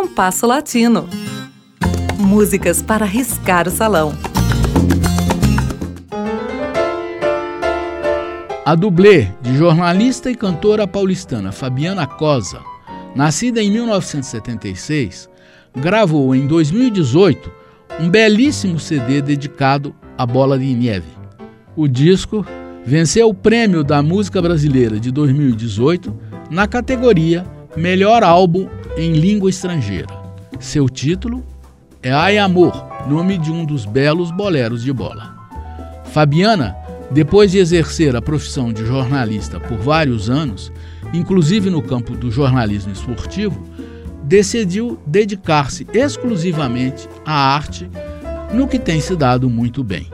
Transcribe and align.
Compasso 0.00 0.46
Latino. 0.46 1.06
Músicas 2.16 2.80
para 2.80 3.04
riscar 3.04 3.68
o 3.68 3.70
salão. 3.70 4.14
A 8.64 8.74
dublê 8.74 9.28
de 9.42 9.54
jornalista 9.58 10.30
e 10.30 10.34
cantora 10.34 10.86
paulistana 10.88 11.52
Fabiana 11.52 12.06
Cosa, 12.06 12.60
nascida 13.14 13.62
em 13.62 13.70
1976, 13.70 15.28
gravou 15.76 16.34
em 16.34 16.46
2018 16.46 17.52
um 18.00 18.08
belíssimo 18.08 18.80
CD 18.80 19.20
dedicado 19.20 19.94
à 20.16 20.24
bola 20.24 20.58
de 20.58 20.74
neve. 20.74 21.10
O 21.76 21.86
disco 21.86 22.42
venceu 22.86 23.28
o 23.28 23.34
prêmio 23.34 23.84
da 23.84 24.02
música 24.02 24.40
brasileira 24.40 24.98
de 24.98 25.10
2018 25.10 26.16
na 26.50 26.66
categoria 26.66 27.44
Melhor 27.76 28.24
Álbum 28.24 28.68
em 28.96 29.12
Língua 29.12 29.48
Estrangeira. 29.48 30.08
Seu 30.58 30.88
título 30.88 31.44
é 32.02 32.10
Ai 32.10 32.36
Amor, 32.36 32.72
nome 33.08 33.38
de 33.38 33.52
um 33.52 33.64
dos 33.64 33.84
belos 33.84 34.32
boleros 34.32 34.82
de 34.82 34.92
bola. 34.92 35.36
Fabiana, 36.06 36.76
depois 37.12 37.52
de 37.52 37.58
exercer 37.58 38.16
a 38.16 38.20
profissão 38.20 38.72
de 38.72 38.84
jornalista 38.84 39.60
por 39.60 39.78
vários 39.78 40.28
anos, 40.28 40.72
inclusive 41.14 41.70
no 41.70 41.80
campo 41.80 42.16
do 42.16 42.28
jornalismo 42.28 42.92
esportivo, 42.92 43.62
decidiu 44.24 44.98
dedicar-se 45.06 45.86
exclusivamente 45.94 47.08
à 47.24 47.54
arte, 47.54 47.88
no 48.52 48.66
que 48.66 48.80
tem 48.80 49.00
se 49.00 49.14
dado 49.14 49.48
muito 49.48 49.84
bem. 49.84 50.08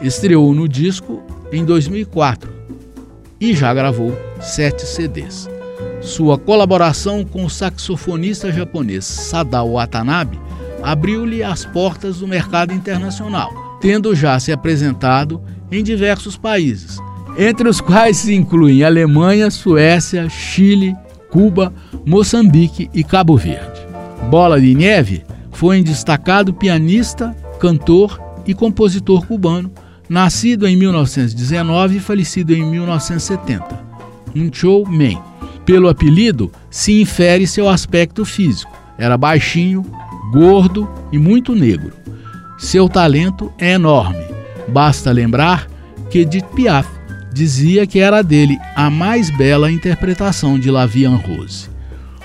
Estreou 0.00 0.54
no 0.54 0.68
disco 0.68 1.20
em 1.50 1.64
2004 1.64 2.48
e 3.40 3.54
já 3.54 3.74
gravou 3.74 4.16
sete 4.40 4.86
CDs. 4.86 5.55
Sua 6.06 6.38
colaboração 6.38 7.24
com 7.24 7.44
o 7.44 7.50
saxofonista 7.50 8.52
japonês 8.52 9.04
Sadao 9.04 9.72
Watanabe 9.72 10.38
abriu-lhe 10.80 11.42
as 11.42 11.64
portas 11.64 12.20
do 12.20 12.28
mercado 12.28 12.72
internacional, 12.72 13.78
tendo 13.80 14.14
já 14.14 14.38
se 14.38 14.52
apresentado 14.52 15.42
em 15.70 15.82
diversos 15.82 16.36
países, 16.36 16.98
entre 17.36 17.68
os 17.68 17.80
quais 17.80 18.18
se 18.18 18.32
incluem 18.32 18.84
Alemanha, 18.84 19.50
Suécia, 19.50 20.28
Chile, 20.28 20.94
Cuba, 21.28 21.74
Moçambique 22.06 22.88
e 22.94 23.02
Cabo 23.02 23.36
Verde. 23.36 23.80
Bola 24.30 24.60
de 24.60 24.76
Neve 24.76 25.24
foi 25.50 25.80
um 25.80 25.82
destacado 25.82 26.54
pianista, 26.54 27.36
cantor 27.58 28.20
e 28.46 28.54
compositor 28.54 29.26
cubano 29.26 29.72
nascido 30.08 30.68
em 30.68 30.76
1919 30.76 31.96
e 31.96 32.00
falecido 32.00 32.54
em 32.54 32.64
1970. 32.64 33.84
Um 34.36 34.52
showman. 34.52 35.20
Pelo 35.66 35.88
apelido, 35.88 36.50
se 36.70 37.00
infere 37.00 37.46
seu 37.46 37.68
aspecto 37.68 38.24
físico. 38.24 38.72
Era 38.96 39.18
baixinho, 39.18 39.84
gordo 40.32 40.88
e 41.12 41.18
muito 41.18 41.54
negro. 41.54 41.92
Seu 42.56 42.88
talento 42.88 43.52
é 43.58 43.72
enorme. 43.72 44.24
Basta 44.68 45.10
lembrar 45.10 45.66
que 46.08 46.20
Edith 46.20 46.46
Piaf 46.54 46.88
dizia 47.34 47.86
que 47.86 47.98
era 47.98 48.22
dele 48.22 48.56
a 48.74 48.88
mais 48.88 49.28
bela 49.28 49.70
interpretação 49.70 50.58
de 50.58 50.70
La 50.70 50.86
Vie 50.86 51.04
en 51.04 51.16
Rose. 51.16 51.68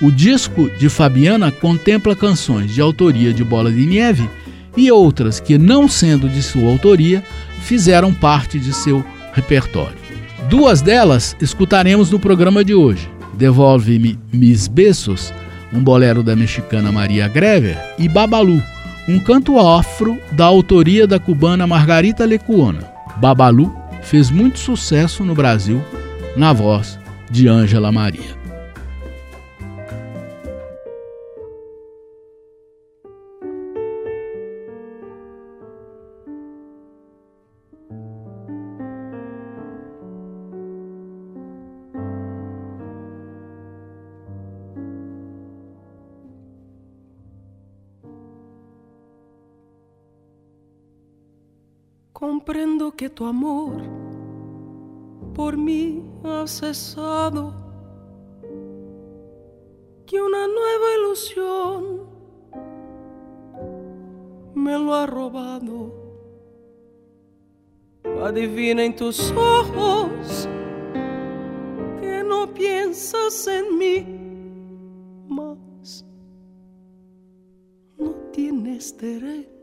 O 0.00 0.10
disco 0.10 0.68
de 0.78 0.88
Fabiana 0.88 1.50
contempla 1.50 2.14
canções 2.14 2.72
de 2.72 2.80
autoria 2.80 3.32
de 3.32 3.42
Bola 3.42 3.70
de 3.72 3.86
Neve 3.86 4.28
e 4.76 4.90
outras 4.92 5.40
que, 5.40 5.56
não 5.56 5.88
sendo 5.88 6.28
de 6.28 6.42
sua 6.42 6.68
autoria, 6.70 7.22
fizeram 7.62 8.12
parte 8.12 8.58
de 8.58 8.72
seu 8.72 9.04
repertório. 9.32 9.96
Duas 10.48 10.82
delas 10.82 11.36
escutaremos 11.40 12.10
no 12.10 12.18
programa 12.18 12.64
de 12.64 12.74
hoje: 12.74 13.08
Devolve-me 13.34 14.18
Mis 14.32 14.68
Besos, 14.68 15.32
um 15.72 15.82
bolero 15.82 16.22
da 16.22 16.36
mexicana 16.36 16.92
Maria 16.92 17.28
Grever, 17.28 17.78
e 17.98 18.08
Babalu, 18.08 18.62
um 19.08 19.18
canto 19.18 19.58
afro 19.58 20.18
da 20.32 20.44
autoria 20.44 21.06
da 21.06 21.18
cubana 21.18 21.66
Margarita 21.66 22.24
Lecuona. 22.24 22.90
Babalu 23.16 23.74
fez 24.02 24.30
muito 24.30 24.58
sucesso 24.58 25.24
no 25.24 25.34
Brasil 25.34 25.82
na 26.36 26.52
voz 26.52 26.98
de 27.30 27.48
Ângela 27.48 27.90
Maria. 27.90 28.41
Comprendo 52.22 52.92
que 52.92 53.10
tu 53.10 53.26
amor 53.26 53.82
por 55.34 55.56
mí 55.56 56.08
ha 56.22 56.46
cesado, 56.46 57.52
que 60.06 60.22
una 60.22 60.46
nueva 60.46 60.86
ilusión 60.98 62.06
me 64.54 64.78
lo 64.78 64.94
ha 64.94 65.04
robado. 65.04 65.92
Adivina 68.22 68.84
en 68.84 68.94
tus 68.94 69.32
ojos 69.32 70.48
que 72.00 72.22
no 72.22 72.54
piensas 72.54 73.48
en 73.48 73.78
mí 73.78 74.06
más. 75.26 76.06
No 77.98 78.12
tienes 78.30 78.96
derecho 78.96 79.61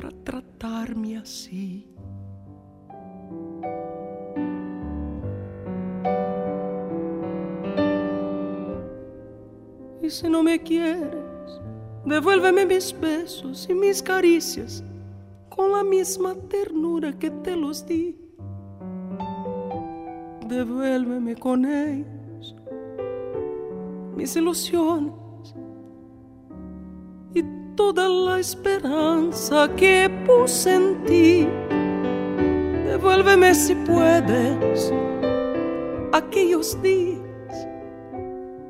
para 0.00 0.14
tratarme 0.24 1.18
así. 1.18 1.86
Y 10.02 10.08
si 10.08 10.28
no 10.30 10.42
me 10.42 10.58
quieres, 10.62 11.60
devuélveme 12.06 12.64
mis 12.64 12.98
besos 12.98 13.68
y 13.68 13.74
mis 13.74 14.02
caricias 14.02 14.82
con 15.50 15.72
la 15.72 15.84
misma 15.84 16.34
ternura 16.48 17.12
que 17.18 17.30
te 17.30 17.54
los 17.54 17.84
di. 17.84 18.16
Devuélveme 20.48 21.36
con 21.36 21.66
ellos 21.66 22.56
mis 24.16 24.34
ilusiones 24.34 25.19
toda 27.80 28.08
la 28.08 28.38
esperanza 28.38 29.68
que 29.74 30.10
puse 30.26 30.74
en 30.74 31.04
ti. 31.04 31.48
Devuélveme 32.86 33.54
si 33.54 33.74
puedes 33.74 34.92
aquellos 36.12 36.80
días 36.82 37.66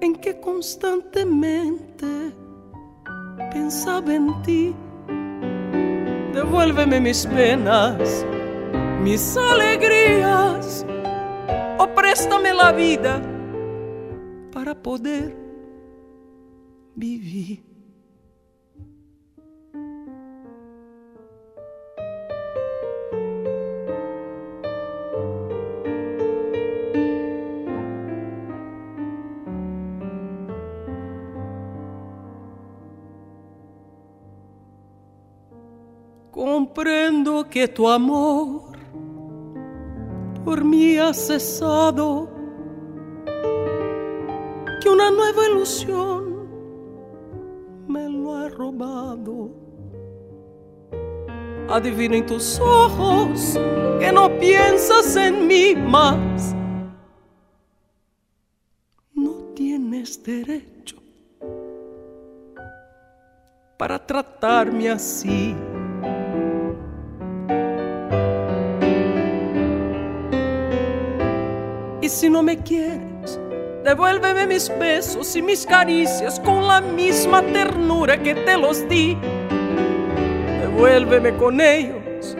en 0.00 0.14
que 0.14 0.38
constantemente 0.40 2.32
pensaba 3.52 4.14
en 4.14 4.42
ti. 4.42 4.74
Devuélveme 6.32 7.00
mis 7.00 7.26
penas, 7.26 8.24
mis 9.02 9.36
alegrías, 9.36 10.86
o 11.78 11.86
préstame 11.88 12.54
la 12.54 12.70
vida 12.70 13.20
para 14.52 14.74
poder 14.74 15.36
vivir. 16.94 17.71
Comprendo 36.82 37.48
que 37.48 37.68
tu 37.68 37.88
amor 37.88 38.72
por 40.44 40.64
mí 40.64 40.98
ha 40.98 41.14
cesado, 41.14 42.28
que 44.80 44.88
una 44.88 45.12
nueva 45.12 45.46
ilusión 45.46 46.48
me 47.86 48.08
lo 48.08 48.34
ha 48.34 48.48
robado. 48.48 49.50
Adivino 51.68 52.16
en 52.16 52.26
tus 52.26 52.58
ojos 52.58 53.56
que 54.00 54.10
no 54.10 54.36
piensas 54.40 55.14
en 55.14 55.46
mí 55.46 55.76
más. 55.76 56.52
No 59.14 59.30
tienes 59.54 60.20
derecho 60.20 60.96
para 63.78 64.04
tratarme 64.04 64.90
así. 64.90 65.54
Quieres, 72.56 73.38
Devuélveme 73.84 74.46
mis 74.46 74.68
besos 74.78 75.34
y 75.34 75.42
mis 75.42 75.66
caricias 75.66 76.38
con 76.38 76.68
la 76.68 76.80
misma 76.80 77.42
ternura 77.42 78.16
que 78.16 78.32
te 78.32 78.56
los 78.56 78.88
di. 78.88 79.18
Devuélveme 80.60 81.36
con 81.36 81.60
ellos 81.60 82.36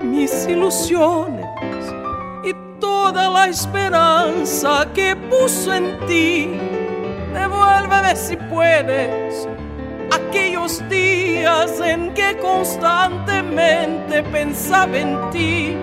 mis 0.00 0.46
ilusiones 0.46 1.44
y 2.44 2.52
toda 2.78 3.28
la 3.28 3.48
esperanza 3.48 4.86
que 4.94 5.16
puso 5.28 5.74
en 5.74 5.98
ti. 6.06 6.52
Devuélveme 7.34 8.14
si 8.14 8.36
puedes 8.36 9.48
aquellos 10.12 10.88
días 10.88 11.80
en 11.80 12.14
que 12.14 12.38
constantemente 12.38 14.22
pensaba 14.30 14.96
en 14.96 15.30
ti. 15.30 15.76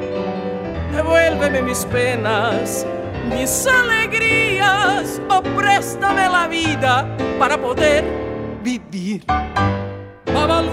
Devuélveme 0.94 1.62
mis 1.62 1.84
penas 1.88 2.86
mis 3.30 3.68
alegrías 3.68 5.22
o 5.30 5.42
préstame 5.56 6.28
la 6.30 6.48
vida 6.48 7.08
para 7.40 7.58
poder 7.58 8.04
vivir. 8.64 9.24
Babalú, 10.34 10.73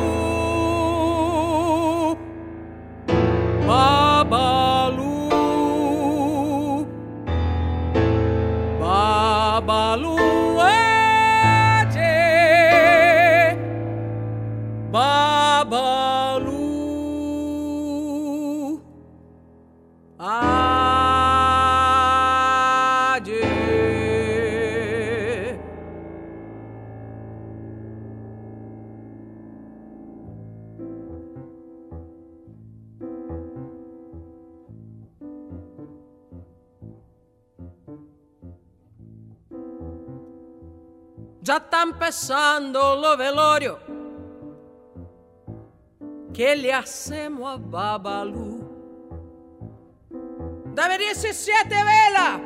già 41.51 41.59
tan 41.59 41.97
lo 43.01 43.17
velorio 43.17 43.81
che 46.31 46.55
li 46.55 46.71
assemo 46.71 47.49
a 47.49 47.59
Babalu. 47.59 48.69
Da 50.73 50.87
vedere 50.87 51.13
se 51.13 51.33
siete 51.33 51.75
vela, 51.75 52.41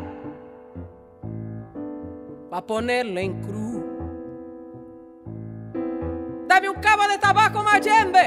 pa 2.49 2.63
ponerla 2.63 3.21
in 3.21 3.41
cru. 3.43 3.73
Dammi 6.47 6.67
un 6.67 6.79
cavo 6.79 7.03
di 7.07 7.19
tabacco 7.19 7.61
maggembe 7.61 8.27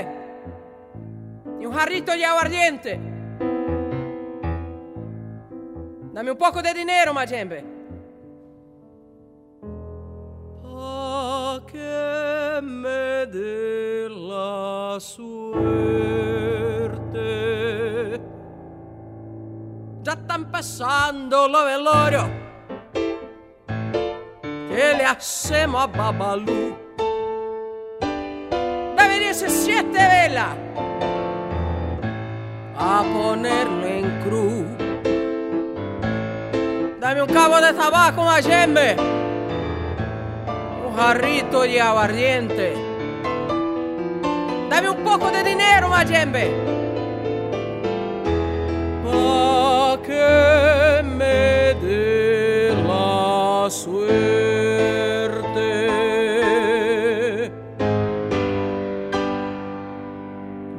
e 1.58 1.66
un 1.66 1.74
jarrito 1.74 2.14
di 2.14 2.24
aguardiente. 2.24 3.00
Dammi 6.12 6.30
un 6.30 6.38
poco 6.38 6.62
di 6.62 6.72
dinero 6.72 7.14
maggembe. 7.14 7.77
che 11.64 12.60
me 12.62 13.28
della 13.30 14.98
suerte. 15.00 15.56
Già 20.02 20.18
stan 20.24 20.50
passando 20.50 21.48
lo 21.48 21.64
velorio 21.64 22.46
che 24.68 24.96
le 24.96 25.04
assemo 25.04 25.80
a 25.80 25.88
Babalù. 25.88 26.78
Da 28.00 29.08
venire 29.08 29.34
se 29.34 29.50
siete 29.50 29.98
vela 29.98 30.56
a 32.76 33.04
ponerlo 33.12 33.86
in 33.88 34.20
cru. 34.24 34.76
Dame 37.00 37.20
un 37.20 37.28
cavo 37.28 37.60
di 37.60 37.76
tabacco, 37.76 38.22
una 38.22 38.40
gemme. 38.42 39.17
Jarrito 40.98 41.62
de 41.62 41.80
aguardiente. 41.80 42.74
Dame 44.68 44.90
un 44.90 45.04
poco 45.04 45.30
de 45.30 45.44
dinero, 45.44 45.90
Mayembe. 45.90 46.46
Pa' 49.04 50.00
que 50.04 51.04
me 51.04 51.76
dé 51.86 52.74
la 52.88 53.70
suerte. 53.70 54.08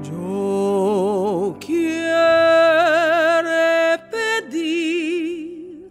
Yo 0.02 1.56
quiero 1.60 3.50
pedir 4.10 5.90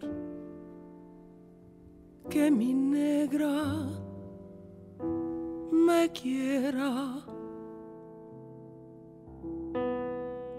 que 2.30 2.52
mi 2.52 2.74
negra 2.74 3.88
me 5.98 6.10
quiera, 6.10 6.92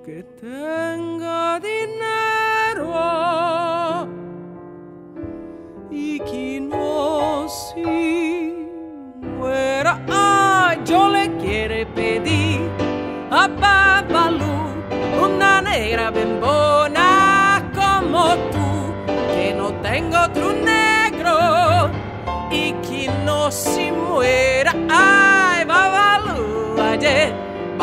que 0.05 0.23
tenga 0.41 1.61
dinero 1.61 2.89
y 5.91 6.19
que 6.21 6.61
no 6.61 7.49
si 7.49 8.67
muera. 9.21 10.05
Ah, 10.09 10.77
yo 10.85 11.09
le 11.09 11.25
quiero 11.37 11.95
pedir 11.95 12.61
a 13.31 13.47
Babalú 13.47 14.57
una 15.25 15.61
negra 15.63 16.11
bembona 16.11 17.71
como 17.75 18.35
tú, 18.53 18.69
que 19.35 19.55
no 19.57 19.73
tengo 19.83 20.28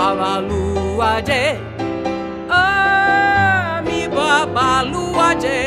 babaluaje. 0.05 1.57
ah, 2.49 3.81
mi 3.85 4.01
babaluaje, 4.15 5.57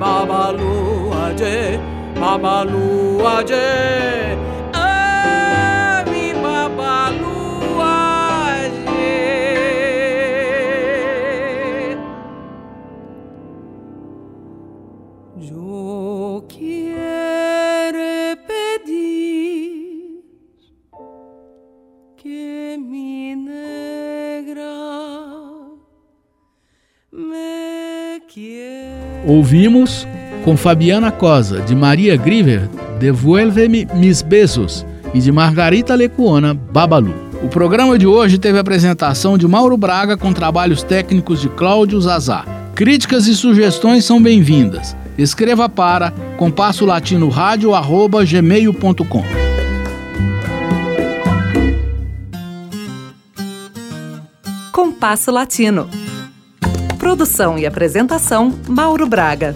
babaluaje, 0.00 1.80
babaluaje. 2.20 3.66
Ouvimos 29.26 30.06
com 30.44 30.56
Fabiana 30.56 31.10
Cosa, 31.10 31.60
de 31.60 31.74
Maria 31.74 32.16
Griver, 32.16 32.68
Devuelve-me 32.98 33.86
mis 33.94 34.22
besos, 34.22 34.84
e 35.14 35.20
de 35.20 35.30
Margarita 35.30 35.94
Lecuona, 35.94 36.52
Babalu. 36.52 37.14
O 37.42 37.48
programa 37.48 37.96
de 37.96 38.06
hoje 38.06 38.38
teve 38.38 38.58
a 38.58 38.60
apresentação 38.60 39.38
de 39.38 39.46
Mauro 39.46 39.76
Braga 39.76 40.16
com 40.16 40.32
trabalhos 40.32 40.82
técnicos 40.82 41.40
de 41.40 41.48
Cláudio 41.48 42.00
Zazá. 42.00 42.44
Críticas 42.74 43.26
e 43.26 43.34
sugestões 43.34 44.04
são 44.04 44.20
bem-vindas. 44.20 44.96
Escreva 45.16 45.68
para 45.68 46.10
compasso 46.36 46.84
latino 46.84 47.28
rádio 47.28 47.70
gmail.com. 48.26 49.24
Compasso 54.72 55.30
Latino 55.30 55.88
Produção 57.08 57.58
e 57.58 57.64
apresentação: 57.64 58.52
Mauro 58.68 59.06
Braga. 59.06 59.54